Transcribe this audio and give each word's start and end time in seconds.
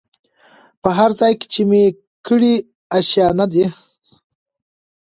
په 0.81 0.89
هرځای 0.99 1.33
کي 1.39 1.47
چي 1.53 1.61
مي 1.69 1.83
کړې 2.27 2.55
آشیانه 2.97 3.45
ده 3.53 3.65